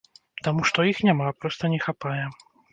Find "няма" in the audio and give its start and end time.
1.09-1.29